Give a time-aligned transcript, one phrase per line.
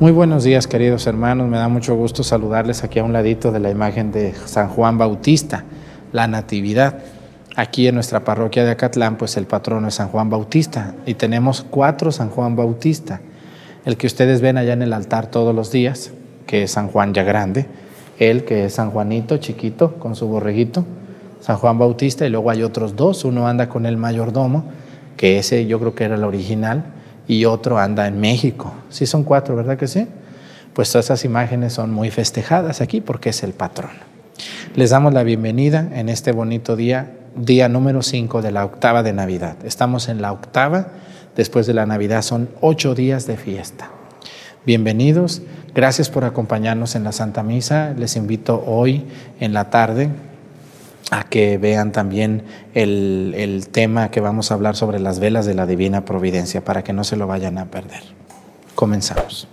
[0.00, 1.48] Muy buenos días, queridos hermanos.
[1.48, 4.96] Me da mucho gusto saludarles aquí a un ladito de la imagen de San Juan
[4.96, 5.64] Bautista,
[6.12, 7.00] la Natividad.
[7.56, 11.66] Aquí en nuestra parroquia de Acatlán, pues el patrono es San Juan Bautista y tenemos
[11.68, 13.20] cuatro San Juan Bautista.
[13.84, 16.12] El que ustedes ven allá en el altar todos los días,
[16.46, 17.66] que es San Juan ya grande,
[18.20, 20.84] él que es San Juanito chiquito con su borreguito,
[21.40, 24.62] San Juan Bautista y luego hay otros dos, uno anda con el mayordomo,
[25.16, 26.84] que ese yo creo que era el original,
[27.28, 28.72] y otro anda en México.
[28.88, 30.08] Sí son cuatro, ¿verdad que sí?
[30.72, 33.90] Pues todas esas imágenes son muy festejadas aquí porque es el patrón.
[34.74, 39.12] Les damos la bienvenida en este bonito día, día número 5 de la octava de
[39.12, 39.56] Navidad.
[39.64, 40.88] Estamos en la octava,
[41.36, 43.90] después de la Navidad son ocho días de fiesta.
[44.64, 45.42] Bienvenidos,
[45.74, 47.94] gracias por acompañarnos en la Santa Misa.
[47.96, 49.04] Les invito hoy
[49.40, 50.10] en la tarde
[51.10, 52.42] a que vean también
[52.74, 56.84] el, el, tema que vamos a hablar sobre las velas de la Divina Providencia, para
[56.84, 58.02] que no se lo vayan a perder.
[58.74, 59.48] Comenzamos.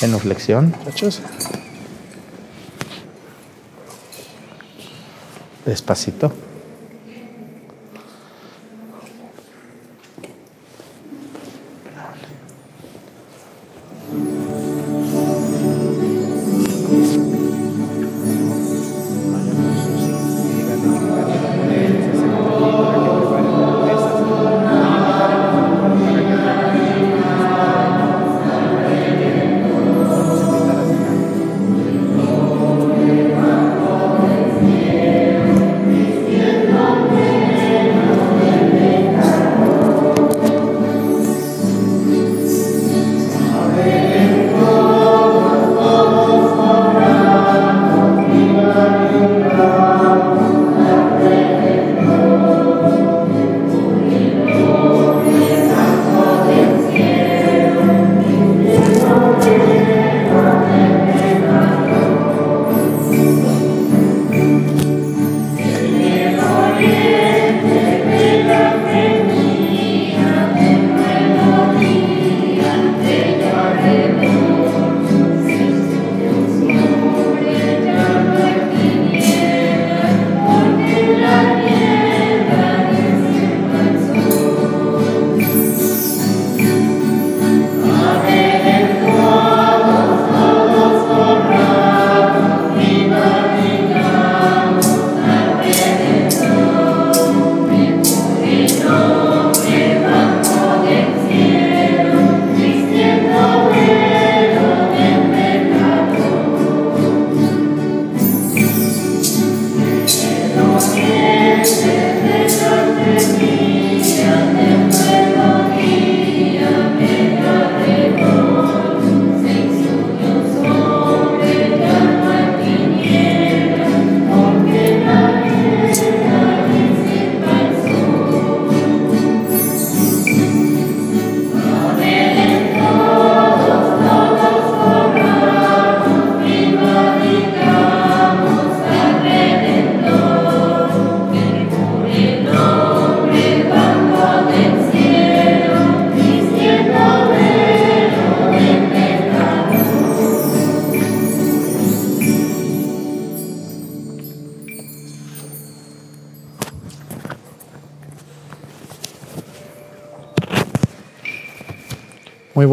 [0.00, 1.20] Genuflexión, muchachos.
[5.64, 6.32] Despacito.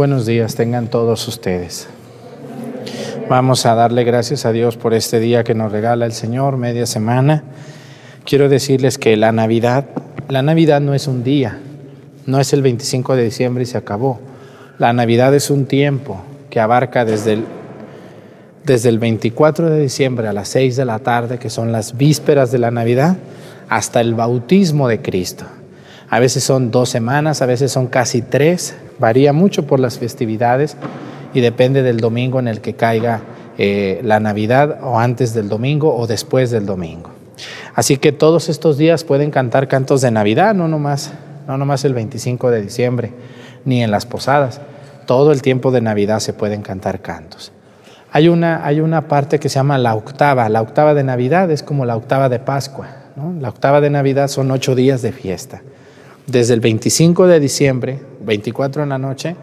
[0.04, 1.88] Buenos días, tengan todos ustedes.
[3.30, 6.86] Vamos a darle gracias a Dios por este día que nos regala el Señor, media
[6.86, 7.42] semana.
[8.26, 9.86] Quiero decirles que la Navidad,
[10.28, 11.58] la Navidad no es un día,
[12.26, 14.20] no es el 25 de diciembre y se acabó.
[14.78, 17.46] La Navidad es un tiempo que abarca desde el,
[18.66, 22.52] desde el 24 de diciembre a las 6 de la tarde, que son las vísperas
[22.52, 23.16] de la Navidad,
[23.70, 25.46] hasta el bautismo de Cristo.
[26.14, 30.78] A veces son dos semanas, a veces son casi tres, varía mucho por las festividades
[31.34, 33.22] y depende del domingo en el que caiga
[33.58, 37.10] eh, la Navidad o antes del domingo o después del domingo.
[37.74, 41.14] Así que todos estos días pueden cantar cantos de Navidad, no nomás,
[41.48, 43.12] no nomás el 25 de diciembre,
[43.66, 44.62] ni en las posadas.
[45.08, 47.52] Todo el tiempo de Navidad se pueden cantar cantos.
[48.12, 50.48] Hay una, hay una parte que se llama la octava.
[50.48, 52.86] La octava de Navidad es como la octava de Pascua.
[53.16, 53.34] ¿no?
[53.42, 55.64] La octava de Navidad son ocho días de fiesta.
[56.28, 59.36] Desde el 25 de diciembre, 24 en la noche,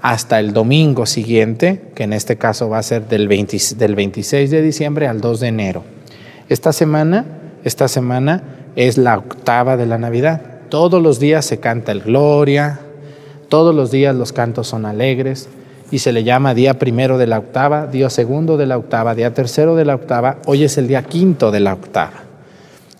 [0.00, 5.08] hasta el domingo siguiente, que en este caso va a ser del, 26 de diciembre
[5.08, 5.84] al 2 de enero.
[6.48, 7.24] Esta semana,
[7.64, 8.42] esta semana
[8.76, 10.42] es la octava de la Navidad.
[10.68, 12.80] Todos los días se canta el Gloria,
[13.48, 15.48] todos los días los cantos son alegres
[15.90, 19.34] y se le llama día primero de la octava, día segundo de la octava, día
[19.34, 22.27] tercero de la octava, hoy es el día quinto de la octava.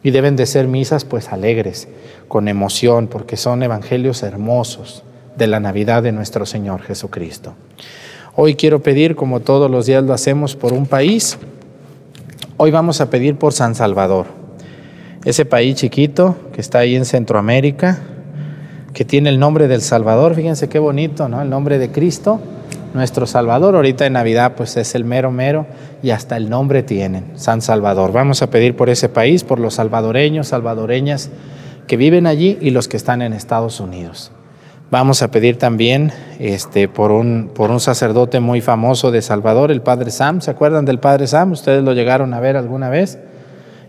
[0.03, 1.89] Y deben de ser misas pues alegres,
[2.29, 5.03] con emoción, porque son evangelios hermosos
[5.37, 7.55] de la Navidad de nuestro Señor Jesucristo.
[8.37, 11.39] Hoy quiero pedir, como todos los días lo hacemos, por un país.
[12.57, 14.27] Hoy vamos a pedir por San Salvador,
[15.25, 17.99] ese país chiquito que está ahí en Centroamérica,
[18.93, 20.35] que tiene el nombre del Salvador.
[20.35, 21.43] Fíjense qué bonito, ¿no?
[21.43, 22.41] El nombre de Cristo,
[22.95, 23.75] nuestro Salvador.
[23.75, 25.67] Ahorita en Navidad pues es el mero mero
[26.03, 28.13] y hasta el nombre tienen, San Salvador.
[28.13, 31.31] Vamos a pedir por ese país, por los salvadoreños, salvadoreñas
[31.87, 34.31] que viven allí y los que están en Estados Unidos.
[34.91, 39.83] Vamos a pedir también este, por, un, por un sacerdote muy famoso de Salvador, el
[39.83, 40.41] Padre Sam.
[40.41, 41.53] ¿Se acuerdan del Padre Sam?
[41.53, 43.19] ¿Ustedes lo llegaron a ver alguna vez?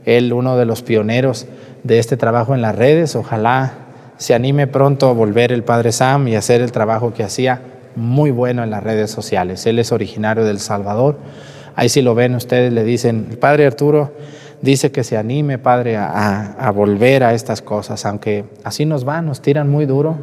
[0.05, 1.45] Él, uno de los pioneros
[1.83, 3.15] de este trabajo en las redes.
[3.15, 3.73] Ojalá
[4.17, 7.61] se anime pronto a volver el Padre Sam y hacer el trabajo que hacía
[7.99, 9.65] muy bueno en las redes sociales.
[9.65, 11.17] Él es originario del Salvador.
[11.75, 14.11] Ahí si lo ven ustedes le dicen, el Padre Arturo
[14.61, 19.41] dice que se anime, Padre, a, volver a estas cosas, aunque así nos van, nos
[19.41, 20.17] tiran muy duro.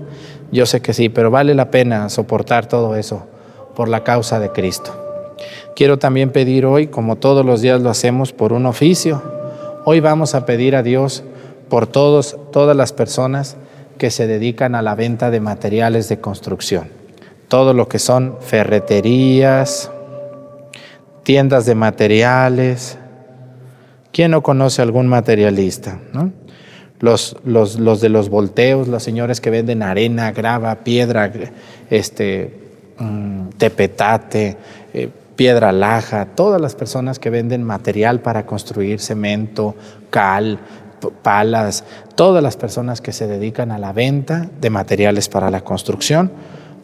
[0.53, 3.27] Yo sé que sí, pero vale la pena soportar todo eso
[3.75, 5.35] por la causa de Cristo.
[5.75, 9.23] Quiero también pedir hoy, como todos los días lo hacemos, por un oficio.
[9.85, 11.23] Hoy vamos a pedir a Dios
[11.69, 13.57] por todos, todas las personas
[13.99, 17.06] que se dedican a la venta de materiales de construcción.
[17.49, 19.91] Todo lo que son ferreterías,
[21.23, 22.99] tiendas de materiales,
[24.17, 25.99] ¿Quién no conoce algún materialista?
[27.01, 31.31] Los, los, de los volteos, los señores que venden arena, grava, piedra,
[31.91, 32.59] este,
[32.99, 34.57] mm, tepetate,
[34.95, 39.75] eh, piedra laja, todas las personas que venden material para construir cemento,
[40.09, 40.61] cal,
[41.23, 41.85] palas,
[42.15, 46.33] todas las personas que se dedican a la venta de materiales para la construcción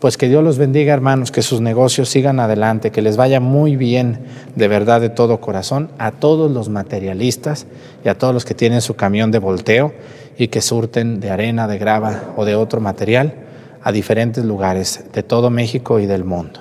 [0.02, 3.76] pues que Dios los bendiga, hermanos, que sus negocios sigan adelante, que les vaya muy
[3.76, 4.18] bien,
[4.56, 7.68] de verdad, de todo corazón, a todos los materialistas
[8.04, 9.94] y a todos los que tienen su camión de volteo
[10.36, 13.32] y que surten de arena, de grava o de otro material
[13.80, 16.58] a diferentes lugares de todo México y del mundo.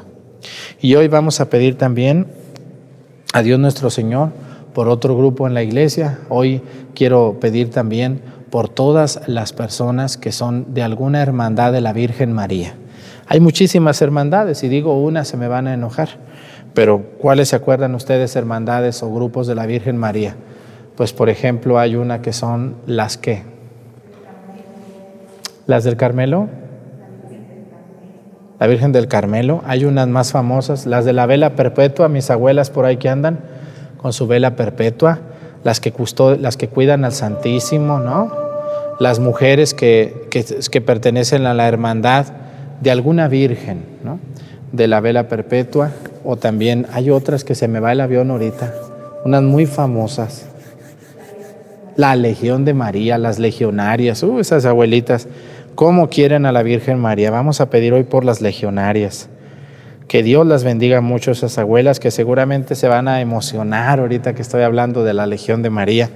[0.79, 2.27] Y hoy vamos a pedir también
[3.33, 4.29] a Dios nuestro Señor
[4.75, 6.19] por otro grupo en la iglesia.
[6.29, 6.61] Hoy
[6.93, 8.21] quiero pedir también
[8.51, 12.75] por todas las personas que son de alguna hermandad de la Virgen María.
[13.31, 16.09] Hay muchísimas hermandades y digo una se me van a enojar,
[16.73, 20.35] pero ¿cuáles se acuerdan ustedes hermandades o grupos de la Virgen María?
[20.97, 23.43] Pues por ejemplo hay una que son las que.
[25.65, 26.49] Las del Carmelo.
[28.59, 29.61] La Virgen del Carmelo.
[29.65, 33.39] Hay unas más famosas, las de la vela perpetua, mis abuelas por ahí que andan
[33.95, 35.19] con su vela perpetua,
[35.63, 35.93] las que,
[36.37, 38.29] las que cuidan al Santísimo, ¿no?
[38.99, 42.40] Las mujeres que, que, que pertenecen a la hermandad
[42.81, 44.19] de alguna virgen, ¿no?
[44.71, 45.91] de la vela perpetua,
[46.23, 48.73] o también hay otras que se me va el avión ahorita,
[49.25, 50.47] unas muy famosas.
[51.97, 55.27] La Legión de María, las legionarias, uh, esas abuelitas,
[55.75, 57.31] ¿cómo quieren a la Virgen María?
[57.31, 59.27] Vamos a pedir hoy por las legionarias.
[60.07, 64.41] Que Dios las bendiga mucho esas abuelas que seguramente se van a emocionar ahorita que
[64.41, 66.09] estoy hablando de la Legión de María.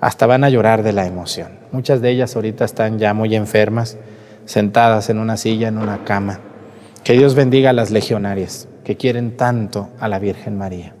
[0.00, 1.48] Hasta van a llorar de la emoción.
[1.72, 3.96] Muchas de ellas ahorita están ya muy enfermas
[4.44, 6.40] sentadas en una silla, en una cama.
[7.04, 10.94] Que Dios bendiga a las legionarias que quieren tanto a la Virgen María.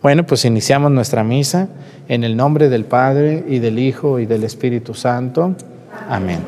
[0.00, 1.68] Bueno, pues iniciamos nuestra misa
[2.08, 5.56] en el nombre del Padre y del Hijo y del Espíritu Santo.
[6.08, 6.38] Amén.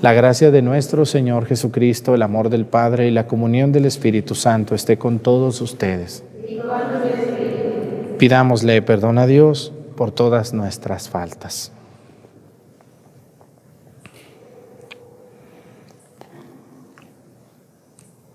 [0.00, 4.34] La gracia de nuestro Señor Jesucristo, el amor del Padre y la comunión del Espíritu
[4.34, 6.22] Santo esté con todos ustedes.
[8.18, 11.73] Pidámosle perdón a Dios por todas nuestras faltas.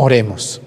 [0.00, 0.60] Oremos.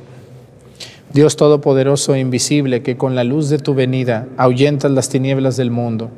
[1.13, 5.71] Dios Todopoderoso e Invisible, que con la luz de tu venida ahuyentas las tinieblas del
[5.71, 6.09] mundo,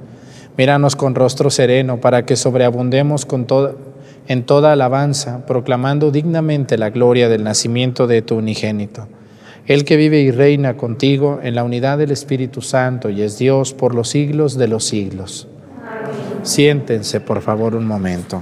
[0.57, 3.75] míranos con rostro sereno para que sobreabundemos con toda,
[4.27, 9.07] en toda alabanza, proclamando dignamente la gloria del nacimiento de tu unigénito.
[9.67, 13.75] El que vive y reina contigo en la unidad del Espíritu Santo y es Dios
[13.75, 15.47] por los siglos de los siglos.
[16.41, 18.41] Siéntense, por favor, un momento.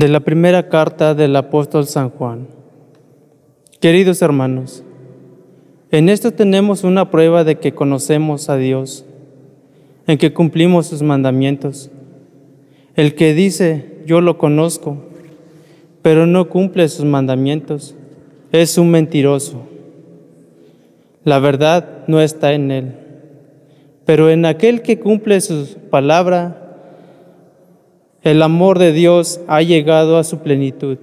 [0.00, 2.48] De la primera carta del apóstol San Juan.
[3.80, 4.82] Queridos hermanos,
[5.90, 9.04] en esto tenemos una prueba de que conocemos a Dios,
[10.06, 11.90] en que cumplimos sus mandamientos.
[12.96, 14.96] El que dice, yo lo conozco,
[16.00, 17.94] pero no cumple sus mandamientos,
[18.52, 19.68] es un mentiroso.
[21.24, 22.94] La verdad no está en él,
[24.06, 26.59] pero en aquel que cumple su palabra,
[28.22, 30.98] el amor de Dios ha llegado a su plenitud.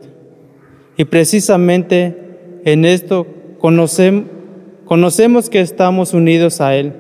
[0.97, 2.15] Y precisamente
[2.63, 3.27] en esto
[3.59, 6.93] conocemos que estamos unidos a Él.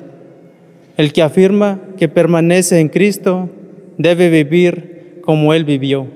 [0.97, 3.49] El que afirma que permanece en Cristo
[3.97, 6.07] debe vivir como Él vivió.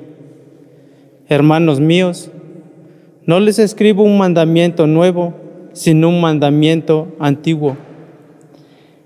[1.27, 2.31] Hermanos míos,
[3.25, 5.35] no les escribo un mandamiento nuevo,
[5.73, 7.77] sino un mandamiento antiguo,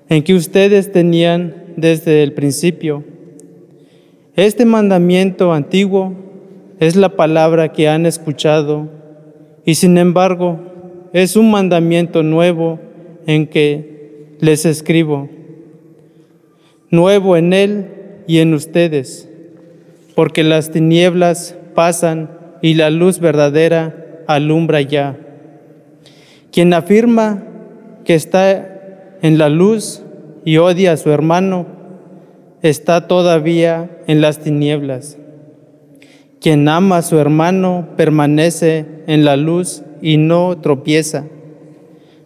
[0.10, 3.04] en que ustedes tenían desde el principio
[4.36, 6.14] este mandamiento antiguo
[6.80, 8.90] es la palabra que han escuchado
[9.64, 10.60] y sin embargo
[11.14, 12.80] es un mandamiento nuevo
[13.26, 15.30] en que les escribo,
[16.90, 17.88] nuevo en Él
[18.28, 19.30] y en ustedes,
[20.16, 22.30] porque las tinieblas pasan
[22.62, 25.18] y la luz verdadera alumbra ya.
[26.52, 27.44] Quien afirma
[28.04, 30.02] que está en la luz
[30.44, 31.75] y odia a su hermano,
[32.62, 35.18] está todavía en las tinieblas.
[36.42, 41.26] Quien ama a su hermano permanece en la luz y no tropieza.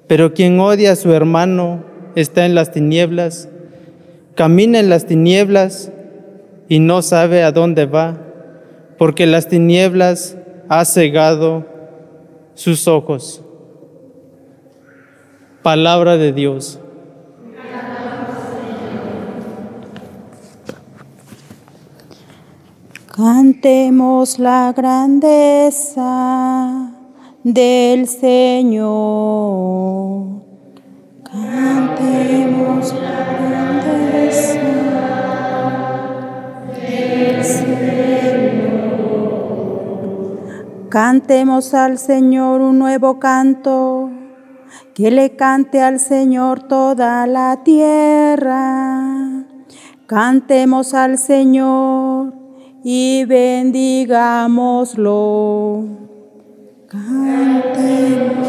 [0.08, 1.84] Pero quien odia a su hermano
[2.16, 3.48] está en las tinieblas,
[4.36, 5.92] camina en las tinieblas
[6.68, 8.18] y no sabe a dónde va,
[8.98, 11.66] porque las tinieblas ha cegado
[12.56, 13.44] sus ojos.
[15.64, 16.80] Palabra de Dios.
[23.22, 26.08] Cantemos la grandeza
[27.44, 28.88] del Señor.
[31.30, 34.62] Cantemos la grandeza
[36.80, 38.08] del Señor.
[40.88, 44.12] Cantemos al Señor un nuevo canto.
[44.94, 49.44] Que le cante al Señor toda la tierra.
[50.08, 52.09] Cantemos al Señor
[52.84, 55.86] y bendigámoslo.
[56.88, 58.40] Cantemos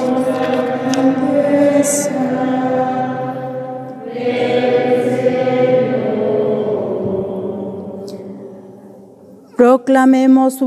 [9.57, 10.59] Proclamemos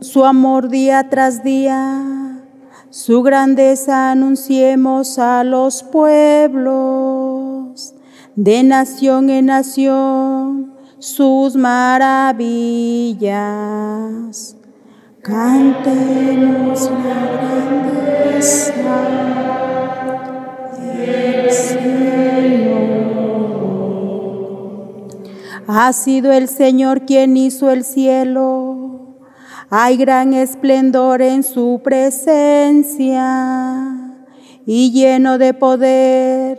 [0.00, 2.42] su amor día tras día,
[2.90, 7.96] su grandeza anunciemos a los pueblos,
[8.36, 10.35] de nación en nación
[11.06, 12.34] sus maravillas.
[15.22, 19.06] Cantemos la grandeza
[20.80, 22.96] del Señor.
[25.68, 29.14] Ha sido el Señor quien hizo el cielo.
[29.70, 33.24] Hay gran esplendor en su presencia
[34.66, 36.58] y lleno de poder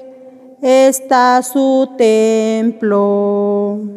[0.61, 3.96] está su templo.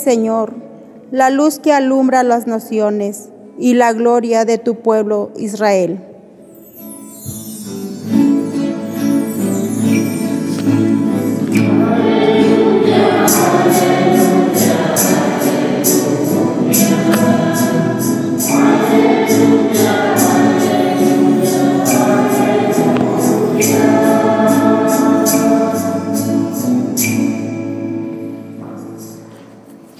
[0.00, 0.54] Señor,
[1.10, 6.09] la luz que alumbra las naciones y la gloria de tu pueblo Israel.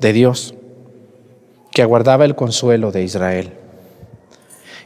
[0.00, 0.54] de Dios,
[1.72, 3.52] que aguardaba el consuelo de Israel.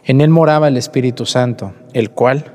[0.04, 2.54] En él moraba el Espíritu Santo, el cual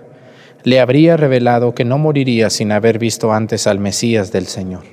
[0.63, 4.83] le habría revelado que no moriría sin haber visto antes al Mesías del Señor.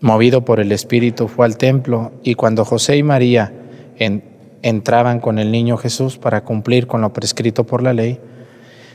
[0.00, 3.52] Movido por el Espíritu fue al templo y cuando José y María
[4.60, 8.20] entraban con el niño Jesús para cumplir con lo prescrito por la ley,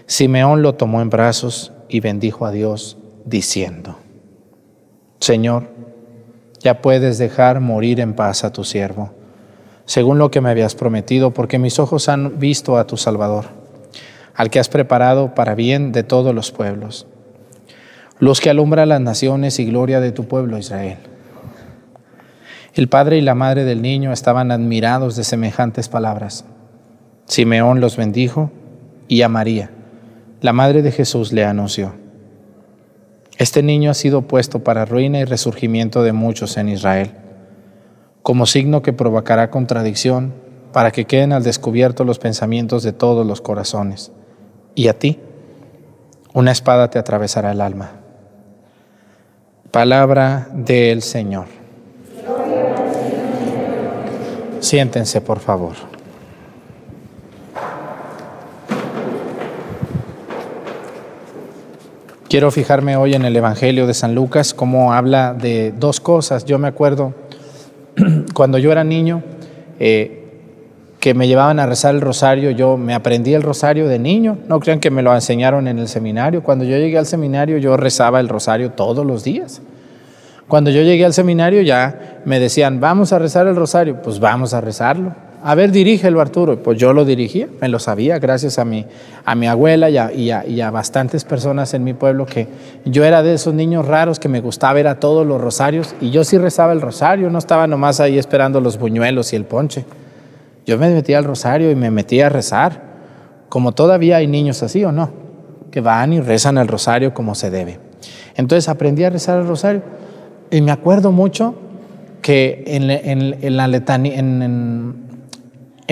[0.05, 3.97] Simeón lo tomó en brazos y bendijo a Dios, diciendo,
[5.19, 5.69] Señor,
[6.59, 9.11] ya puedes dejar morir en paz a tu siervo,
[9.85, 13.45] según lo que me habías prometido, porque mis ojos han visto a tu Salvador,
[14.35, 17.07] al que has preparado para bien de todos los pueblos,
[18.19, 20.97] los que alumbra las naciones y gloria de tu pueblo Israel.
[22.73, 26.45] El padre y la madre del niño estaban admirados de semejantes palabras.
[27.25, 28.51] Simeón los bendijo
[29.07, 29.71] y a María,
[30.41, 31.93] la madre de Jesús, le anunció.
[33.39, 37.11] Este niño ha sido puesto para ruina y resurgimiento de muchos en Israel,
[38.21, 40.33] como signo que provocará contradicción
[40.73, 44.11] para que queden al descubierto los pensamientos de todos los corazones.
[44.75, 45.19] Y a ti,
[46.33, 47.91] una espada te atravesará el alma.
[49.71, 51.45] Palabra del Señor.
[54.59, 55.75] Siéntense, por favor.
[62.29, 66.45] Quiero fijarme hoy en el Evangelio de San Lucas, cómo habla de dos cosas.
[66.45, 67.15] Yo me acuerdo
[68.35, 69.23] cuando yo era niño,
[69.79, 70.27] eh,
[70.99, 74.59] que me llevaban a rezar el rosario, yo me aprendí el rosario de niño, no
[74.59, 76.43] crean que me lo enseñaron en el seminario.
[76.43, 79.63] Cuando yo llegué al seminario yo rezaba el rosario todos los días.
[80.47, 84.53] Cuando yo llegué al seminario ya me decían, vamos a rezar el rosario, pues vamos
[84.53, 86.61] a rezarlo a ver, dirígelo Arturo.
[86.61, 88.85] Pues yo lo dirigía, me lo sabía, gracias a mi,
[89.25, 92.47] a mi abuela y a, y, a, bastantes personas en mi pueblo que
[92.85, 96.09] yo era de esos niños raros que me gustaba ver a todos los rosarios y
[96.09, 99.85] yo sí rezaba el rosario, no estaba nomás ahí esperando los buñuelos y el ponche.
[100.65, 102.83] Yo me metía al rosario y me metía a rezar,
[103.49, 105.09] como todavía hay niños así o no,
[105.71, 107.79] que van y rezan el rosario como se debe.
[108.35, 109.81] Entonces aprendí a rezar el rosario
[110.51, 111.55] y me acuerdo mucho
[112.21, 114.19] que en, la letanía,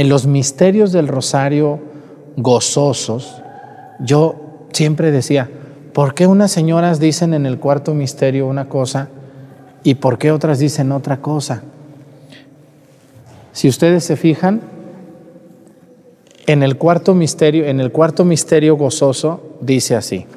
[0.05, 1.79] los misterios del rosario
[2.37, 3.41] gozosos,
[3.99, 4.35] yo
[4.71, 5.49] siempre decía,
[5.91, 9.09] ¿por qué unas señoras dicen en el cuarto misterio una cosa
[9.83, 11.63] y por qué otras dicen otra cosa?
[13.53, 14.61] Si ustedes se fijan,
[16.45, 20.27] en el cuarto misterio, en el cuarto misterio gozoso dice así: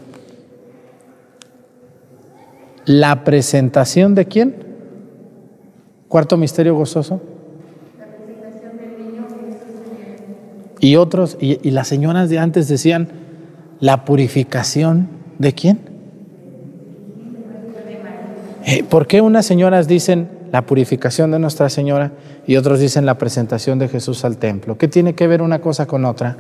[2.86, 4.56] La presentación de quién?
[6.08, 7.20] Cuarto misterio gozoso.
[10.80, 13.08] Y otros, y, las señoras de antes decían,
[13.80, 15.80] la purificación de quién?
[18.64, 22.12] Eh, ¿Por qué unas señoras dicen la purificación de Nuestra Señora
[22.46, 24.78] y otros dicen la presentación de Jesús al templo?
[24.78, 26.38] ¿Qué tiene que ver una cosa con otra?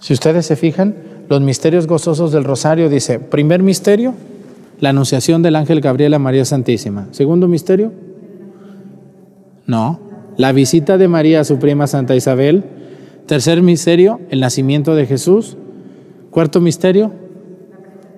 [0.00, 0.94] Si ustedes se fijan,
[1.28, 4.14] los misterios gozosos del rosario dice, primer misterio,
[4.80, 7.08] la anunciación del ángel Gabriel a María Santísima.
[7.12, 7.92] Segundo misterio,
[9.66, 10.05] no,
[10.36, 12.64] la visita de María a su prima Santa Isabel.
[13.26, 15.56] Tercer misterio, el nacimiento de Jesús.
[16.30, 17.12] Cuarto misterio,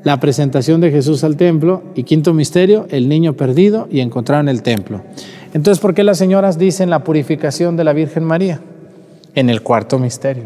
[0.04, 4.62] la presentación de Jesús al templo y quinto misterio, el niño perdido y encontraron el
[4.62, 5.02] templo.
[5.54, 8.60] Entonces, ¿por qué las señoras dicen la purificación de la Virgen María?
[9.34, 10.44] En el cuarto misterio.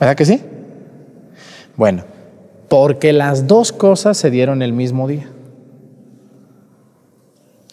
[0.00, 0.40] ¿Verdad que sí?
[1.76, 2.02] Bueno,
[2.68, 5.28] porque las dos cosas se dieron el mismo día.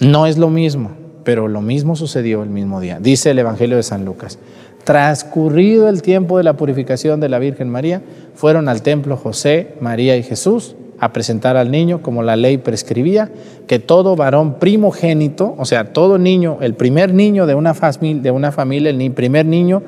[0.02, 0.92] No es lo mismo,
[1.26, 3.00] pero lo mismo sucedió el mismo día.
[3.02, 4.40] Dice el Evangelio de San Lucas.
[4.86, 8.04] Transcurrido el tiempo de la purificación de la Virgen María,
[8.36, 13.30] fueron al templo José, María y Jesús a presentar al niño como la ley prescribía,
[13.68, 18.32] que todo varón primogénito, o sea, todo niño, el primer niño de una, familia, de
[18.32, 19.84] una familia, el primer niño,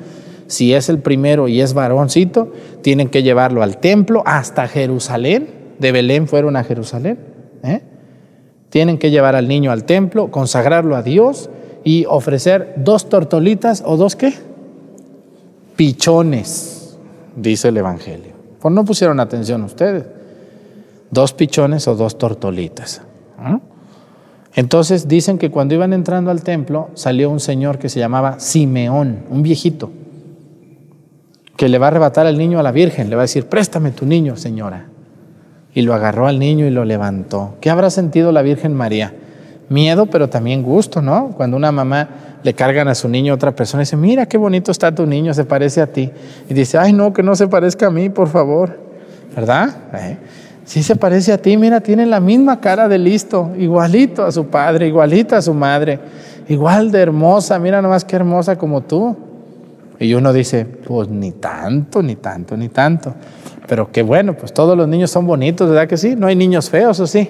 [0.48, 5.48] si es el primero y es varoncito, tienen que llevarlo al templo hasta Jerusalén,
[5.78, 7.18] de Belén fueron a Jerusalén,
[7.62, 7.80] ¿eh?
[8.70, 11.50] Tienen que llevar al niño al templo, consagrarlo a Dios
[11.84, 14.34] y ofrecer dos tortolitas o dos qué?
[15.78, 16.98] pichones,
[17.36, 18.32] dice el Evangelio.
[18.60, 20.04] Pues no pusieron atención ustedes.
[21.10, 23.00] Dos pichones o dos tortolitas.
[24.54, 29.20] Entonces dicen que cuando iban entrando al templo salió un señor que se llamaba Simeón,
[29.30, 29.92] un viejito,
[31.56, 33.92] que le va a arrebatar al niño a la Virgen, le va a decir, préstame
[33.92, 34.88] tu niño, señora.
[35.78, 37.54] Y lo agarró al niño y lo levantó.
[37.60, 39.14] ¿Qué habrá sentido la Virgen María?
[39.68, 41.28] Miedo, pero también gusto, ¿no?
[41.36, 42.08] Cuando una mamá
[42.42, 45.06] le cargan a su niño a otra persona y dice, mira qué bonito está tu
[45.06, 46.10] niño, se parece a ti.
[46.48, 48.76] Y dice, ay no, que no se parezca a mí, por favor.
[49.36, 49.68] ¿Verdad?
[49.94, 50.16] ¿Eh?
[50.64, 54.48] Sí se parece a ti, mira, tiene la misma cara de listo, igualito a su
[54.48, 56.00] padre, igualito a su madre,
[56.48, 59.16] igual de hermosa, mira nomás qué hermosa como tú.
[60.00, 63.14] Y uno dice, pues ni tanto, ni tanto, ni tanto.
[63.66, 66.14] Pero qué bueno, pues todos los niños son bonitos, ¿verdad que sí?
[66.16, 67.28] No hay niños feos, ¿o sí?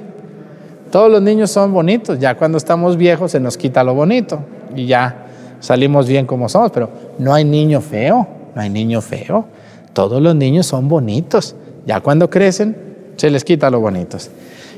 [0.91, 4.41] Todos los niños son bonitos, ya cuando estamos viejos se nos quita lo bonito
[4.75, 5.27] y ya
[5.61, 9.47] salimos bien como somos, pero no hay niño feo, no hay niño feo.
[9.93, 12.77] Todos los niños son bonitos, ya cuando crecen
[13.17, 14.31] se les quita lo bonitos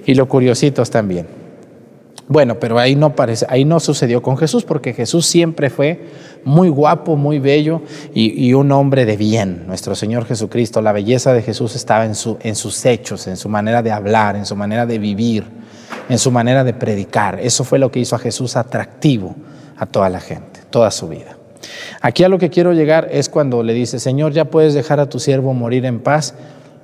[0.07, 1.27] y lo curiositos también.
[2.27, 6.01] Bueno, pero ahí no parece, ahí no sucedió con Jesús porque Jesús siempre fue
[6.45, 7.83] muy guapo, muy bello
[8.15, 9.65] y, un hombre de bien.
[9.67, 13.49] Nuestro Señor Jesucristo, la belleza de Jesús estaba en, su, en sus hechos, en su
[13.49, 15.61] manera de hablar, en su manera de vivir
[16.11, 17.39] en su manera de predicar.
[17.41, 19.37] Eso fue lo que hizo a Jesús atractivo
[19.77, 21.37] a toda la gente, toda su vida.
[22.01, 25.09] Aquí a lo que quiero llegar es cuando le dice, Señor, ya puedes dejar a
[25.09, 26.35] tu siervo morir en paz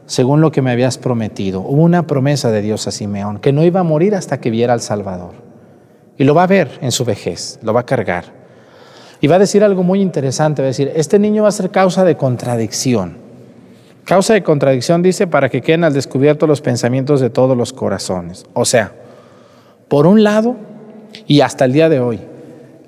[0.07, 1.61] según lo que me habías prometido.
[1.61, 4.73] Hubo una promesa de Dios a Simeón, que no iba a morir hasta que viera
[4.73, 5.35] al Salvador.
[6.17, 8.46] Y lo va a ver en su vejez, lo va a cargar.
[9.21, 11.71] Y va a decir algo muy interesante, va a decir, este niño va a ser
[11.71, 13.17] causa de contradicción.
[14.05, 18.45] Causa de contradicción dice para que queden al descubierto los pensamientos de todos los corazones.
[18.55, 18.93] O sea,
[19.89, 20.57] por un lado,
[21.27, 22.21] y hasta el día de hoy,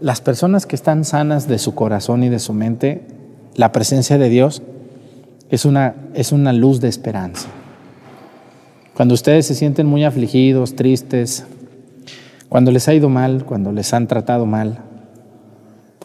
[0.01, 3.03] las personas que están sanas de su corazón y de su mente,
[3.57, 4.63] la presencia de Dios
[5.51, 7.49] es una, es una luz de esperanza.
[8.95, 11.45] Cuando ustedes se sienten muy afligidos, tristes,
[12.49, 14.85] cuando les ha ido mal, cuando les han tratado mal,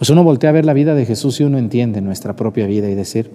[0.04, 2.90] pues uno voltea a ver la vida de Jesús y uno entiende nuestra propia vida
[2.90, 3.32] y decir,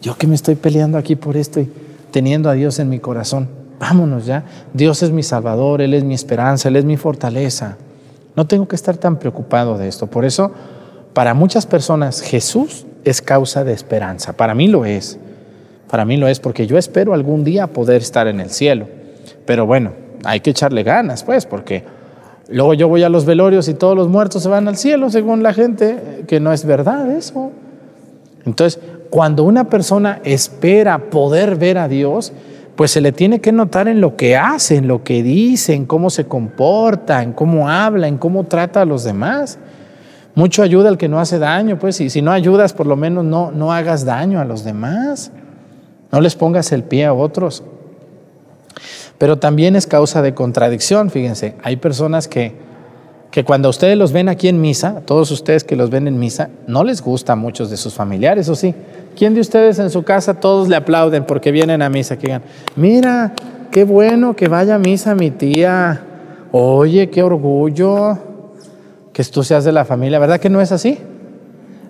[0.00, 1.68] yo que me estoy peleando aquí por esto y
[2.12, 3.48] teniendo a Dios en mi corazón
[3.80, 4.44] vámonos ya.
[4.72, 7.76] Dios es mi salvador, Él es mi esperanza, Él es mi fortaleza.
[8.36, 10.06] No tengo que estar tan preocupado de esto.
[10.06, 10.52] Por eso,
[11.12, 14.34] para muchas personas, Jesús es causa de esperanza.
[14.34, 15.18] Para mí lo es.
[15.90, 18.86] Para mí lo es porque yo espero algún día poder estar en el cielo.
[19.44, 19.90] Pero bueno,
[20.22, 21.82] hay que echarle ganas, pues, porque
[22.52, 25.42] luego yo voy a los velorios y todos los muertos se van al cielo, según
[25.42, 27.50] la gente, que no es verdad eso.
[28.44, 32.32] Entonces, cuando una persona espera poder ver a Dios,
[32.76, 35.84] pues se le tiene que notar en lo que hace, en lo que dice, en
[35.84, 39.58] cómo se comporta, en cómo habla, en cómo trata a los demás.
[40.34, 43.24] Mucho ayuda al que no hace daño, pues, y si no ayudas, por lo menos
[43.24, 45.30] no, no hagas daño a los demás.
[46.10, 47.62] No les pongas el pie a otros.
[49.18, 52.54] Pero también es causa de contradicción, fíjense, hay personas que,
[53.30, 56.50] que cuando ustedes los ven aquí en misa, todos ustedes que los ven en misa,
[56.66, 58.74] no les gusta a muchos de sus familiares, ¿o sí?
[59.16, 62.16] ¿Quién de ustedes en su casa todos le aplauden porque vienen a misa?
[62.16, 62.42] Que digan,
[62.74, 63.32] mira,
[63.70, 66.02] qué bueno que vaya a misa mi tía.
[66.50, 68.18] Oye, qué orgullo
[69.12, 70.18] que tú seas de la familia.
[70.18, 70.98] ¿Verdad que no es así?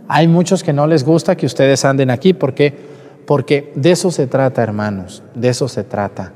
[0.09, 2.93] Hay muchos que no les gusta que ustedes anden aquí porque
[3.27, 6.33] porque de eso se trata, hermanos, de eso se trata.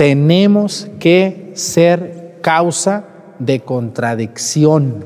[0.00, 3.04] Tenemos que ser causa
[3.38, 5.04] de contradicción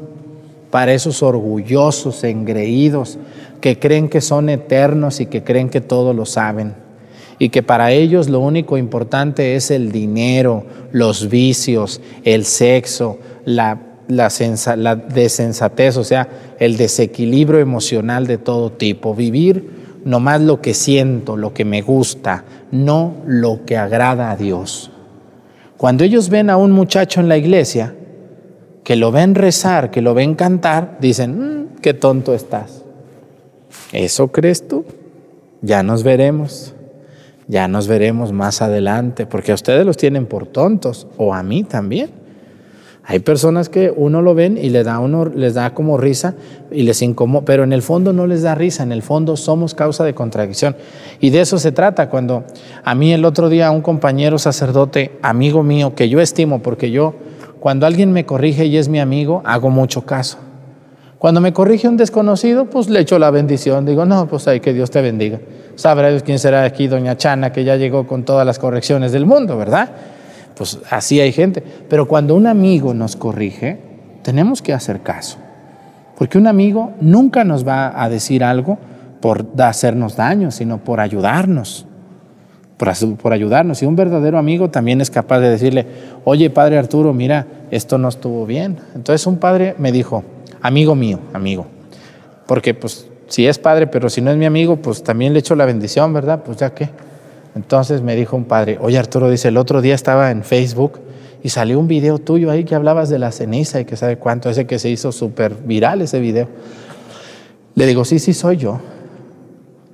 [0.71, 3.19] para esos orgullosos, engreídos,
[3.61, 6.75] que creen que son eternos y que creen que todo lo saben.
[7.41, 13.81] Y que para ellos lo único importante es el dinero, los vicios, el sexo, la,
[14.07, 14.29] la,
[14.95, 16.29] desensatez, o sea,
[16.61, 19.13] el desequilibrio emocional de todo tipo.
[19.13, 24.91] Vivir nomás lo que siento, lo que me gusta, no lo que agrada a Dios.
[25.77, 27.95] Cuando ellos ven a un muchacho en la iglesia,
[28.85, 32.85] que lo ven rezar, que lo ven cantar, dicen, mm, qué tonto estás.
[33.93, 34.85] ¿Eso crees tú?
[35.63, 36.75] Ya nos veremos.
[37.47, 41.65] Ya nos veremos más adelante, porque a ustedes los tienen por tontos, o a mí
[41.65, 42.11] también.
[43.07, 46.35] Hay personas que uno lo ven y da, uno, les da como risa
[46.71, 49.75] y les incomoda, pero en el fondo no les da risa, en el fondo somos
[49.75, 50.75] causa de contradicción.
[51.21, 52.45] Y de eso se trata cuando
[52.83, 57.15] a mí el otro día un compañero sacerdote, amigo mío, que yo estimo, porque yo,
[57.61, 60.39] cuando alguien me corrige y es mi amigo, hago mucho caso.
[61.19, 64.73] Cuando me corrige un desconocido, pues le echo la bendición, digo, no, pues hay que
[64.73, 65.41] Dios te bendiga.
[65.75, 69.27] Sabrá Dios quién será aquí, doña Chana, que ya llegó con todas las correcciones del
[69.27, 69.91] mundo, ¿verdad?
[70.57, 71.63] Pues así hay gente.
[71.89, 73.79] Pero cuando un amigo nos corrige,
[74.23, 75.39] tenemos que hacer caso.
[76.17, 78.79] Porque un amigo nunca nos va a decir algo
[79.21, 81.87] por hacernos daño, sino por ayudarnos.
[82.77, 83.83] Por, ayudarnos.
[83.83, 85.87] Y un verdadero amigo también es capaz de decirle,
[86.25, 88.77] oye, padre Arturo, mira, esto no estuvo bien.
[88.95, 90.25] Entonces un padre me dijo,
[90.61, 91.67] amigo mío, amigo,
[92.47, 95.55] porque pues si es padre, pero si no es mi amigo, pues también le echo
[95.55, 96.43] la bendición, ¿verdad?
[96.45, 96.91] Pues ya qué.
[97.55, 101.01] Entonces me dijo un padre, oye Arturo, dice, el otro día estaba en Facebook
[101.43, 104.51] y salió un video tuyo ahí que hablabas de la ceniza y que sabe cuánto,
[104.51, 106.49] ese que se hizo súper viral ese video.
[107.75, 108.81] Le digo, sí, sí, soy yo.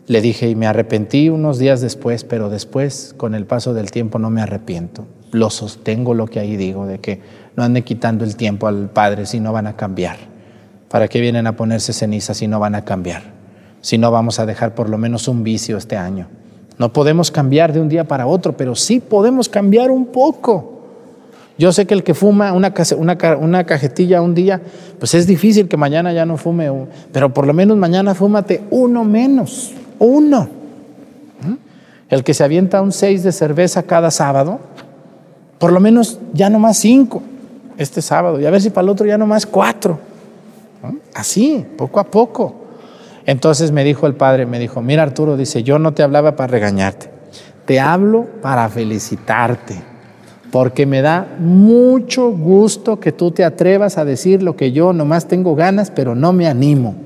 [0.06, 4.18] Le dije, y me arrepentí unos días después, pero después, con el paso del tiempo,
[4.18, 5.06] no me arrepiento.
[5.30, 7.20] Lo sostengo lo que ahí digo, de que
[7.56, 10.16] no ande quitando el tiempo al Padre si no van a cambiar.
[10.88, 13.22] ¿Para qué vienen a ponerse ceniza si no van a cambiar?
[13.80, 16.28] Si no vamos a dejar por lo menos un vicio este año.
[16.80, 20.80] No podemos cambiar de un día para otro, pero sí podemos cambiar un poco.
[21.58, 22.72] Yo sé que el que fuma una,
[23.66, 24.62] cajetilla un día,
[24.98, 26.72] pues es difícil que mañana ya no fume,
[27.12, 30.48] pero por lo menos mañana fúmate uno menos, uno.
[31.42, 31.54] ¿Mm?
[32.08, 34.58] El que se avienta un seis de cerveza cada sábado,
[35.58, 37.20] por lo menos ya no más cinco
[37.76, 39.98] este sábado, y a ver si para el otro ya no más cuatro.
[41.12, 42.59] Así, poco a poco.
[43.30, 46.50] Entonces me dijo el padre, me dijo, mira Arturo, dice, yo no te hablaba para
[46.50, 47.08] regañarte,
[47.64, 49.76] te hablo para felicitarte,
[50.50, 55.28] porque me da mucho gusto que tú te atrevas a decir lo que yo nomás
[55.28, 56.96] tengo ganas, pero no me animo.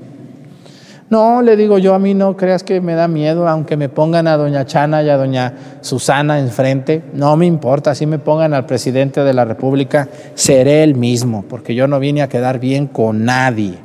[1.11, 4.27] No, le digo yo, a mí no creas que me da miedo, aunque me pongan
[4.27, 8.65] a doña Chana y a doña Susana enfrente, no me importa, si me pongan al
[8.65, 13.25] presidente de la República, seré el mismo, porque yo no vine a quedar bien con
[13.25, 13.84] nadie.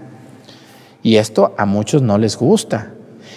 [1.03, 2.93] Y esto a muchos no les gusta.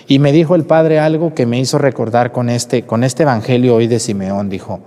[0.08, 3.76] Y me dijo el padre algo que me hizo recordar con este, con este evangelio
[3.76, 4.50] hoy de Simeón.
[4.50, 4.80] Dijo,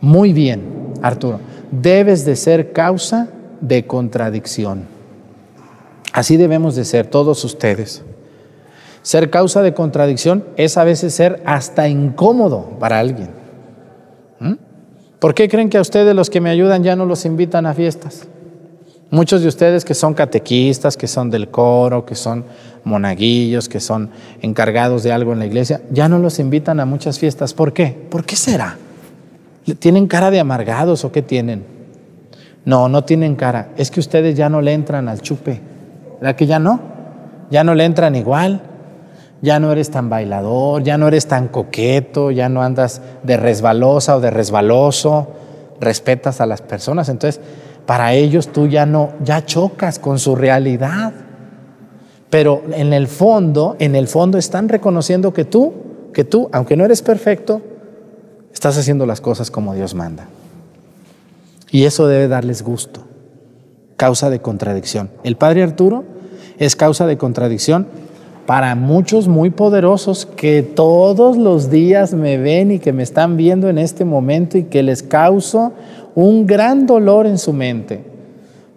[0.00, 0.62] muy bien,
[1.02, 3.28] Arturo, debes de ser causa
[3.60, 4.84] de contradicción.
[6.12, 8.02] Así debemos de ser todos ustedes.
[9.02, 13.30] Ser causa de contradicción es a veces ser hasta incómodo para alguien.
[14.40, 14.54] ¿Mm?
[15.18, 17.74] ¿Por qué creen que a ustedes los que me ayudan ya no los invitan a
[17.74, 18.26] fiestas?
[19.10, 22.44] Muchos de ustedes que son catequistas, que son del coro, que son
[22.82, 24.10] monaguillos, que son
[24.42, 27.54] encargados de algo en la iglesia, ya no los invitan a muchas fiestas.
[27.54, 27.96] ¿Por qué?
[28.10, 28.76] ¿Por qué será?
[29.78, 31.64] ¿Tienen cara de amargados o qué tienen?
[32.64, 33.68] No, no tienen cara.
[33.76, 35.60] Es que ustedes ya no le entran al chupe.
[36.20, 36.80] ¿Verdad que ya no?
[37.50, 38.60] Ya no le entran igual.
[39.40, 44.16] Ya no eres tan bailador, ya no eres tan coqueto, ya no andas de resbalosa
[44.16, 45.28] o de resbaloso.
[45.80, 47.08] Respetas a las personas.
[47.08, 47.40] Entonces,
[47.86, 51.12] para ellos tú ya no, ya chocas con su realidad.
[52.28, 55.72] Pero en el fondo, en el fondo están reconociendo que tú,
[56.12, 57.62] que tú, aunque no eres perfecto,
[58.52, 60.26] estás haciendo las cosas como Dios manda.
[61.70, 63.04] Y eso debe darles gusto.
[63.96, 65.10] Causa de contradicción.
[65.22, 66.04] El Padre Arturo
[66.58, 67.86] es causa de contradicción
[68.46, 73.68] para muchos muy poderosos que todos los días me ven y que me están viendo
[73.68, 75.72] en este momento y que les causo
[76.16, 78.02] un gran dolor en su mente,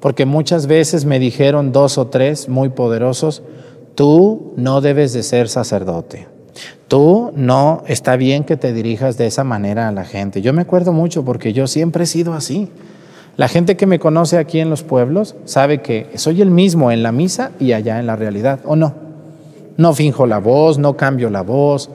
[0.01, 3.41] porque muchas veces me dijeron dos o tres muy poderosos,
[3.95, 6.27] tú no debes de ser sacerdote.
[6.89, 10.41] Tú no está bien que te dirijas de esa manera a la gente.
[10.41, 12.69] Yo me acuerdo mucho porque yo siempre he sido así.
[13.37, 17.03] La gente que me conoce aquí en los pueblos sabe que soy el mismo en
[17.03, 18.95] la misa y allá en la realidad, ¿o no?
[19.77, 21.89] No finjo la voz, no cambio la voz,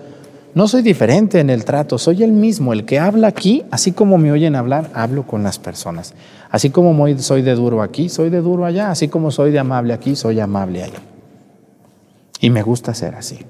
[0.54, 4.18] no soy diferente en el trato, soy el mismo, el que habla aquí, así como
[4.18, 6.14] me oyen hablar, hablo con las personas.
[6.48, 9.92] Así como soy de duro aquí, soy de duro allá, así como soy de amable
[9.92, 11.00] aquí, soy amable allá.
[12.40, 13.40] Y me gusta ser así.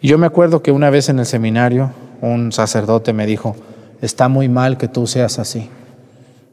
[0.00, 3.56] Y yo me acuerdo que una vez en el seminario un sacerdote me dijo,
[4.00, 5.68] está muy mal que tú seas así.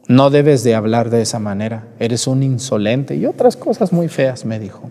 [0.08, 4.44] No debes de hablar de esa manera, eres un insolente y otras cosas muy feas,
[4.44, 4.90] me dijo.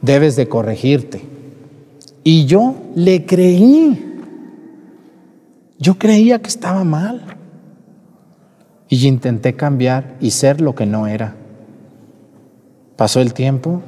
[0.00, 1.37] Debes de corregirte
[2.30, 4.20] Y yo le creí.
[5.78, 7.22] Yo creía que estaba mal.
[8.86, 11.36] Y intenté cambiar y ser lo que no era.
[12.96, 13.80] Pasó el tiempo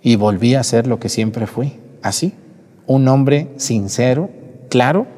[0.00, 1.80] y volví a ser lo que siempre fui.
[2.00, 2.32] Así.
[2.86, 4.30] Un hombre sincero,
[4.68, 5.08] claro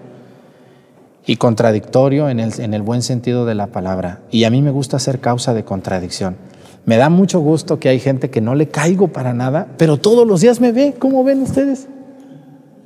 [1.26, 4.22] y contradictorio en el, en el buen sentido de la palabra.
[4.30, 6.36] Y a mí me gusta ser causa de contradicción.
[6.84, 10.26] Me da mucho gusto que hay gente que no le caigo para nada, pero todos
[10.26, 10.94] los días me ve.
[10.98, 11.86] ¿Cómo ven ustedes?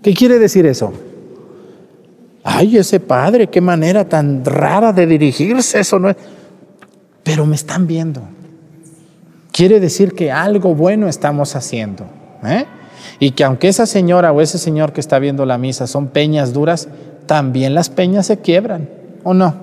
[0.02, 0.92] ¿Qué quiere decir eso?
[2.44, 6.16] Ay, ese padre, qué manera tan rara de dirigirse, eso no es.
[7.22, 8.22] Pero me están viendo.
[9.50, 12.04] Quiere decir que algo bueno estamos haciendo.
[12.44, 12.66] ¿eh?
[13.18, 16.52] Y que aunque esa señora o ese señor que está viendo la misa son peñas
[16.52, 16.88] duras,
[17.26, 18.88] también las peñas se quiebran,
[19.24, 19.54] ¿o no?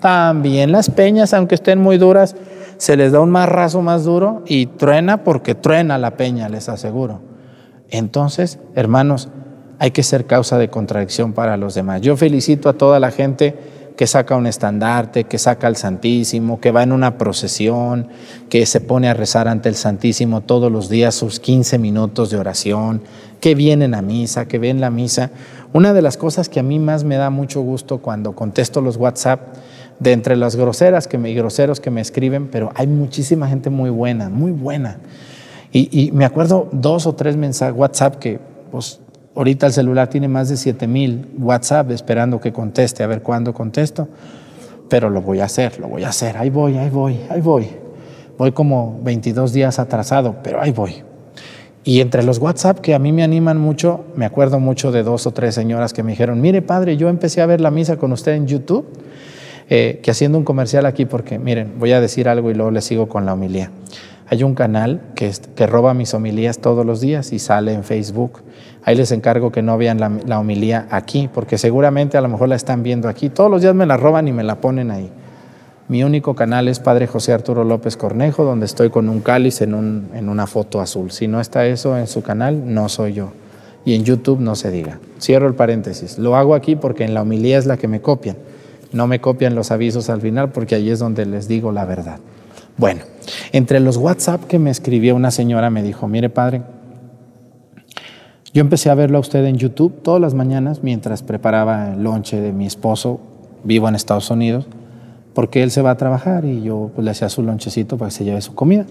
[0.00, 2.34] También las peñas, aunque estén muy duras,
[2.78, 7.20] se les da un marrazo más duro y truena porque truena la peña, les aseguro.
[7.90, 9.28] Entonces, hermanos,
[9.78, 12.00] hay que ser causa de contradicción para los demás.
[12.00, 13.54] Yo felicito a toda la gente
[13.96, 18.08] que saca un estandarte, que saca al Santísimo, que va en una procesión,
[18.50, 22.36] que se pone a rezar ante el Santísimo todos los días sus 15 minutos de
[22.36, 23.02] oración,
[23.40, 25.30] que vienen a misa, que ven la misa.
[25.72, 28.98] Una de las cosas que a mí más me da mucho gusto cuando contesto los
[28.98, 29.40] WhatsApp,
[29.98, 33.70] de entre las groseras que me, y groseros que me escriben, pero hay muchísima gente
[33.70, 34.98] muy buena, muy buena.
[35.72, 38.38] Y, me acuerdo dos o tres mensajes WhatsApp que,
[38.70, 39.00] pues,
[39.34, 43.52] ahorita el celular tiene más de 7 mil WhatsApp esperando que conteste, a ver cuándo
[43.52, 44.08] contesto,
[44.88, 47.68] pero lo voy a hacer, lo voy a hacer, ahí voy, ahí voy, ahí voy.
[48.38, 51.02] Voy como 22 días atrasado, pero ahí voy.
[51.84, 55.26] Y entre los WhatsApp que a mí me animan mucho, me acuerdo mucho de dos
[55.26, 58.12] o tres señoras que me dijeron, mire padre, yo empecé a ver la misa con
[58.12, 58.86] usted en YouTube
[59.68, 62.80] eh, que haciendo un comercial aquí, porque miren, voy a decir algo y luego le
[62.80, 63.70] sigo con la homilía.
[64.28, 68.42] Hay un canal que, que roba mis homilías todos los días y sale en Facebook.
[68.84, 72.48] Ahí les encargo que no vean la, la, homilía aquí, porque seguramente a lo mejor
[72.48, 73.28] la están viendo aquí.
[73.28, 75.10] Todos los días me la roban y me la ponen ahí.
[75.88, 79.74] Mi único canal es Padre José Arturo López Cornejo, donde estoy con un cáliz en,
[79.74, 81.12] un, en una foto azul.
[81.12, 83.30] Si no está eso en su canal, no soy yo.
[83.84, 84.98] Y en YouTube no se diga.
[85.20, 86.18] Cierro el paréntesis.
[86.18, 88.36] Lo hago aquí porque en la homilía es la que me copian.
[88.92, 92.18] No me copian los avisos al final porque ahí es donde les digo la verdad.
[92.78, 93.02] Bueno,
[93.52, 96.62] entre los WhatsApp que me escribió una señora me dijo, mire padre,
[98.52, 102.40] yo empecé a verlo a usted en YouTube todas las mañanas mientras preparaba el lonche
[102.40, 103.20] de mi esposo,
[103.64, 104.66] vivo en Estados Unidos,
[105.34, 108.16] porque él se va a trabajar y yo pues, le hacía su lonchecito para que
[108.16, 108.86] se lleve su comida.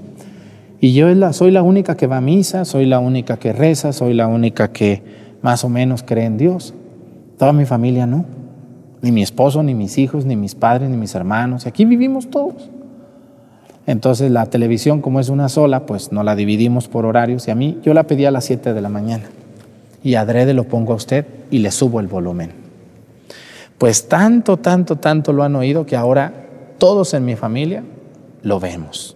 [0.80, 4.14] Y yo soy la única que va a misa, soy la única que reza, soy
[4.14, 5.02] la única que
[5.42, 6.74] más o menos cree en Dios.
[7.40, 8.26] Toda mi familia no.
[9.06, 11.68] Ni mi esposo, ni mis hijos, ni mis padres, ni mis hermanos.
[11.68, 12.72] Aquí vivimos todos.
[13.86, 17.48] Entonces la televisión, como es una sola, pues no la dividimos por horarios.
[17.48, 19.26] Y a mí, yo la pedí a las 7 de la mañana.
[20.04, 22.50] Y adrede lo pongo a usted y le subo el volumen.
[23.78, 26.34] Pues tanto, tanto, tanto lo han oído que ahora
[26.80, 27.84] todos en mi familia
[28.42, 29.16] lo vemos.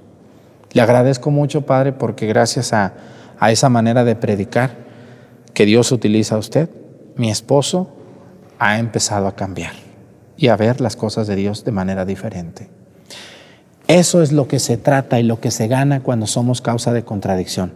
[0.71, 2.93] Le agradezco mucho, Padre, porque gracias a,
[3.39, 4.69] a esa manera de predicar
[5.55, 6.69] que Dios utiliza a usted,
[7.15, 7.95] mi esposo
[8.59, 9.71] ha empezado a cambiar
[10.37, 12.69] y a ver las cosas de Dios de manera diferente.
[13.87, 17.03] Eso es lo que se trata y lo que se gana cuando somos causa de
[17.03, 17.71] contradicción.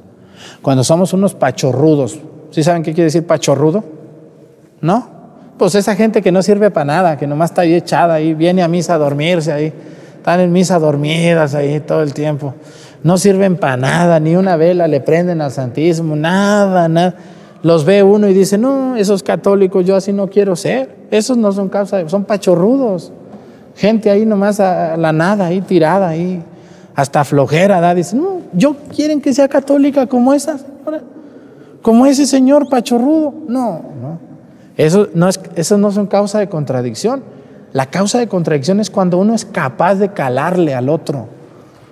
[0.62, 2.20] Cuando somos unos pachorrudos.
[2.52, 3.84] ¿Sí saben qué quiere decir pachorrudo?
[4.82, 5.10] ¿No?
[5.58, 8.62] Pues esa gente que no sirve para nada, que nomás está ahí echada ahí, viene
[8.62, 9.74] a misa a dormirse ahí,
[10.18, 12.54] están en misa dormidas ahí todo el tiempo.
[13.04, 17.16] No sirven para nada, ni una vela le prenden al Santísimo, nada, nada
[17.64, 20.97] los ve uno y dice, no, esos católicos yo así no quiero ser.
[21.09, 23.14] Esos no son causa, son pachorrudos.
[23.78, 26.43] Gente ahí nomás a la nada, ahí tirada, ahí,
[26.93, 27.95] hasta flojera, ¿da?
[27.95, 31.01] Dice, no, yo quieren que sea católica como esa señora,
[31.82, 33.34] como ese señor pachorrudo.
[33.47, 34.20] No, no.
[34.76, 37.24] Eso no, es, no son causa de contradicción.
[37.72, 41.28] La causa de contradicción es cuando uno es capaz de calarle al otro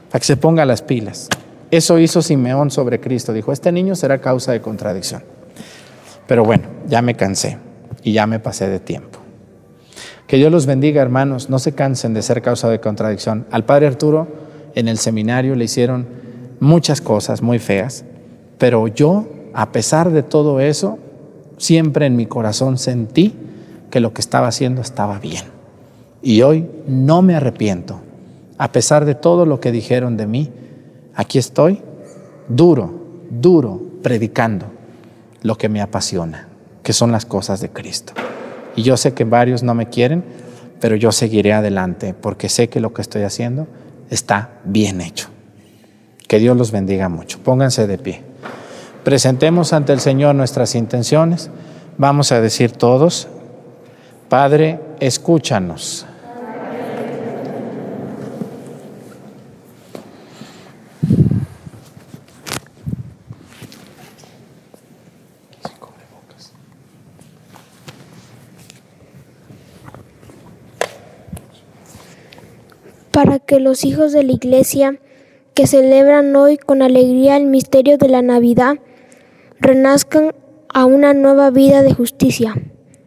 [0.09, 1.29] para que se ponga las pilas.
[1.71, 3.31] Eso hizo Simeón sobre Cristo.
[3.31, 5.23] Dijo, este niño será causa de contradicción.
[6.31, 7.57] Pero bueno, ya me cansé
[8.03, 9.19] y ya me pasé de tiempo.
[10.27, 13.45] Que Dios los bendiga, hermanos, no se cansen de ser causa de contradicción.
[13.51, 14.29] Al padre Arturo
[14.73, 16.07] en el seminario le hicieron
[16.61, 18.05] muchas cosas muy feas,
[18.57, 20.99] pero yo, a pesar de todo eso,
[21.57, 23.35] siempre en mi corazón sentí
[23.89, 25.43] que lo que estaba haciendo estaba bien.
[26.21, 27.99] Y hoy no me arrepiento.
[28.57, 30.49] A pesar de todo lo que dijeron de mí,
[31.13, 31.81] aquí estoy,
[32.47, 32.89] duro,
[33.29, 34.79] duro, predicando
[35.41, 36.47] lo que me apasiona,
[36.83, 38.13] que son las cosas de Cristo.
[38.75, 40.23] Y yo sé que varios no me quieren,
[40.79, 43.67] pero yo seguiré adelante porque sé que lo que estoy haciendo
[44.09, 45.29] está bien hecho.
[46.27, 47.39] Que Dios los bendiga mucho.
[47.39, 48.21] Pónganse de pie.
[49.03, 51.49] Presentemos ante el Señor nuestras intenciones.
[51.97, 53.27] Vamos a decir todos,
[54.29, 56.05] Padre, escúchanos.
[73.23, 74.99] Para que los hijos de la Iglesia
[75.53, 78.79] que celebran hoy con alegría el misterio de la Navidad
[79.59, 80.33] renazcan
[80.73, 82.55] a una nueva vida de justicia,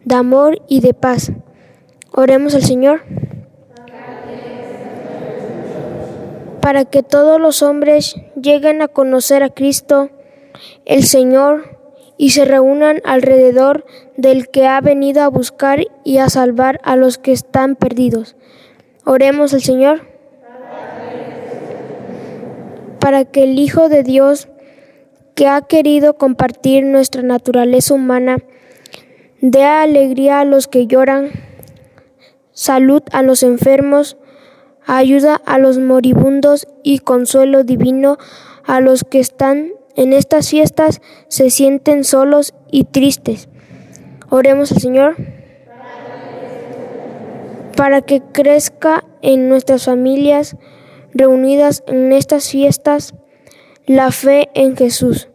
[0.05, 1.33] de amor y de paz.
[2.13, 3.01] Oremos al Señor.
[6.61, 10.11] Para que todos los hombres lleguen a conocer a Cristo,
[10.85, 11.77] el Señor,
[12.17, 13.85] y se reúnan alrededor
[14.15, 18.37] del que ha venido a buscar y a salvar a los que están perdidos.
[19.07, 20.01] Oremos al Señor.
[22.99, 24.47] Para que el Hijo de Dios,
[25.35, 28.37] que ha querido compartir nuestra naturaleza humana,
[29.41, 31.29] dé alegría a los que lloran,
[32.51, 34.17] salud a los enfermos,
[34.87, 38.17] ayuda a los moribundos y consuelo divino
[38.63, 43.49] a los que están en estas fiestas se sienten solos y tristes.
[44.29, 45.15] Oremos al Señor
[47.75, 50.55] para que crezca en nuestras familias
[51.13, 53.13] reunidas en estas fiestas
[53.85, 55.29] la fe en Jesús,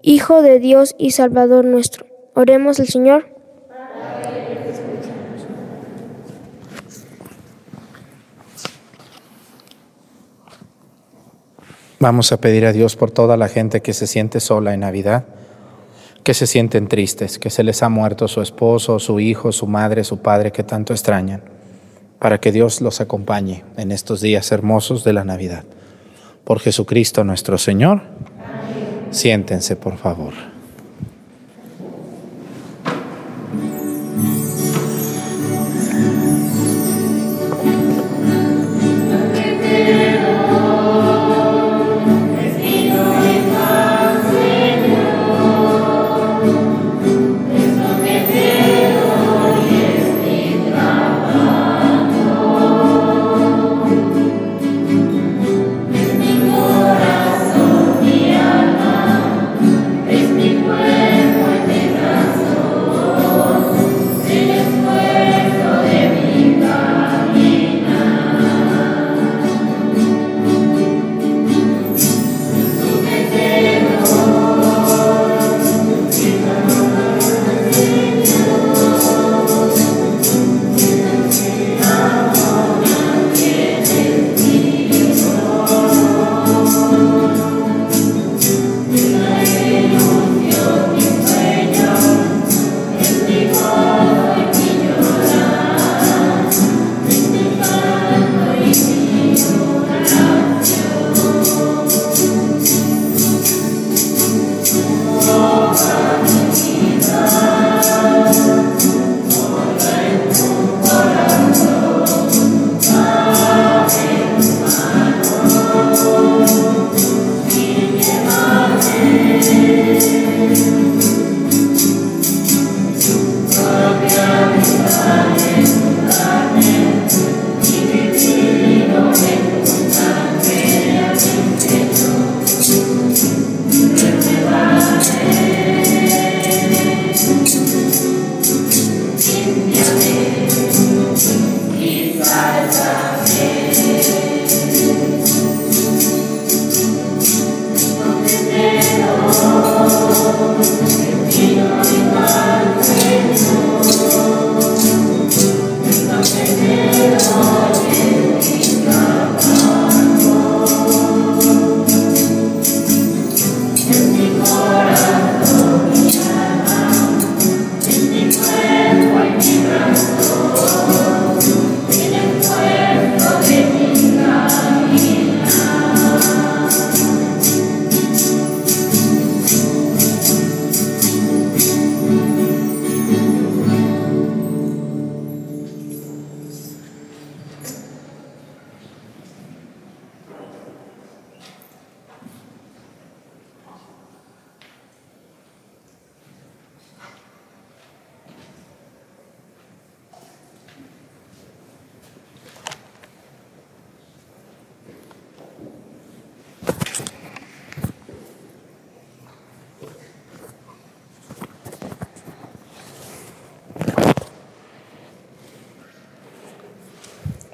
[0.00, 2.06] Hijo de Dios y Salvador nuestro.
[2.34, 3.34] Oremos al Señor.
[11.98, 15.24] Vamos a pedir a Dios por toda la gente que se siente sola en Navidad,
[16.22, 20.04] que se sienten tristes, que se les ha muerto su esposo, su hijo, su madre,
[20.04, 21.57] su padre, que tanto extrañan
[22.18, 25.64] para que Dios los acompañe en estos días hermosos de la Navidad.
[26.44, 28.02] Por Jesucristo nuestro Señor.
[29.10, 30.34] Siéntense, por favor.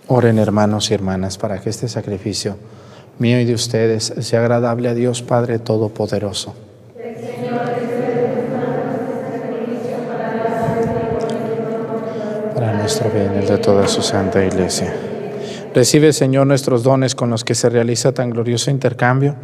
[0.06, 2.56] Oren hermanos y hermanas para que este sacrificio
[3.18, 6.54] mío y de ustedes sea agradable a Dios Padre Todopoderoso.
[12.54, 14.94] Para nuestro bien, el de toda su santa iglesia.
[15.74, 19.36] Recibe, Señor, nuestros dones con los que se realiza tan glorioso intercambio,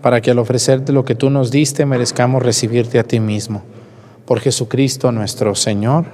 [0.00, 3.62] para que al ofrecerte lo que tú nos diste merezcamos recibirte a ti mismo.
[4.26, 6.04] Por Jesucristo nuestro Señor.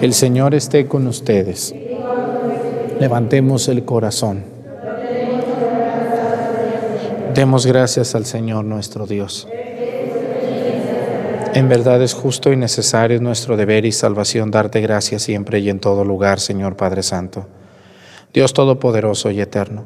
[0.00, 1.74] El Señor esté con ustedes.
[3.02, 4.44] Levantemos el corazón.
[7.34, 9.48] Demos gracias al Señor nuestro Dios.
[11.52, 15.68] En verdad es justo y necesario, es nuestro deber y salvación darte gracias siempre y
[15.68, 17.48] en todo lugar, Señor Padre Santo.
[18.32, 19.82] Dios Todopoderoso y Eterno,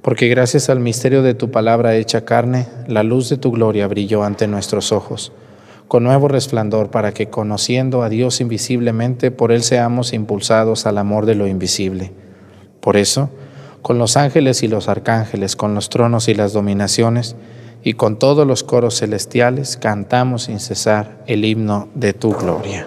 [0.00, 4.22] porque gracias al misterio de tu palabra hecha carne, la luz de tu gloria brilló
[4.22, 5.32] ante nuestros ojos,
[5.88, 11.26] con nuevo resplandor para que, conociendo a Dios invisiblemente, por Él seamos impulsados al amor
[11.26, 12.12] de lo invisible.
[12.84, 13.30] Por eso,
[13.80, 17.34] con los ángeles y los arcángeles, con los tronos y las dominaciones,
[17.82, 22.86] y con todos los coros celestiales, cantamos sin cesar el himno de tu gloria.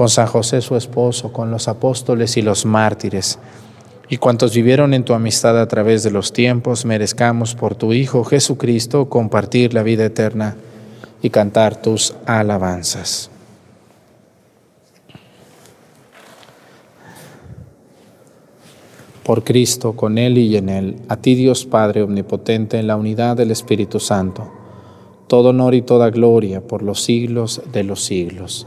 [0.00, 3.38] con San José su esposo, con los apóstoles y los mártires,
[4.08, 8.24] y cuantos vivieron en tu amistad a través de los tiempos, merezcamos por tu Hijo
[8.24, 10.56] Jesucristo compartir la vida eterna
[11.20, 13.30] y cantar tus alabanzas.
[19.22, 23.36] por Cristo, con Él y en Él, a ti Dios Padre Omnipotente, en la unidad
[23.36, 24.50] del Espíritu Santo,
[25.26, 28.66] todo honor y toda gloria por los siglos de los siglos.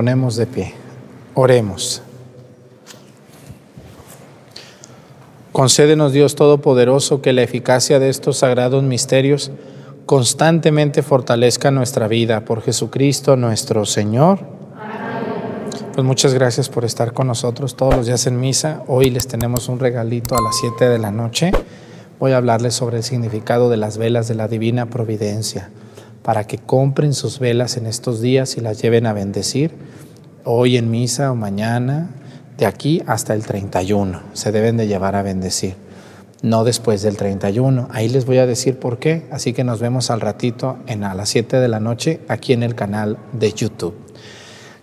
[0.00, 0.72] Ponemos de pie.
[1.34, 2.00] Oremos.
[5.52, 9.50] Concédenos Dios Todopoderoso que la eficacia de estos sagrados misterios
[10.06, 14.38] constantemente fortalezca nuestra vida por Jesucristo nuestro Señor.
[15.92, 18.82] Pues muchas gracias por estar con nosotros todos los días en misa.
[18.86, 21.52] Hoy les tenemos un regalito a las 7 de la noche.
[22.18, 25.68] Voy a hablarles sobre el significado de las velas de la Divina Providencia
[26.22, 29.72] para que compren sus velas en estos días y las lleven a bendecir
[30.44, 32.10] hoy en misa o mañana,
[32.58, 34.20] de aquí hasta el 31.
[34.32, 35.74] Se deben de llevar a bendecir,
[36.42, 37.88] no después del 31.
[37.90, 41.14] Ahí les voy a decir por qué, así que nos vemos al ratito en a
[41.14, 43.94] las 7 de la noche aquí en el canal de YouTube.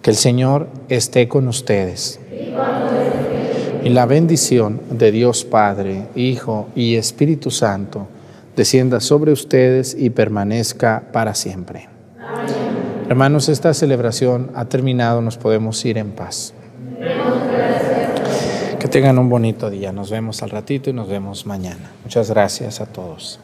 [0.01, 2.19] Que el Señor esté con ustedes.
[3.83, 8.07] Y la bendición de Dios Padre, Hijo y Espíritu Santo
[8.57, 11.87] descienda sobre ustedes y permanezca para siempre.
[13.07, 16.53] Hermanos, esta celebración ha terminado, nos podemos ir en paz.
[18.79, 21.91] Que tengan un bonito día, nos vemos al ratito y nos vemos mañana.
[22.03, 23.39] Muchas gracias a todos.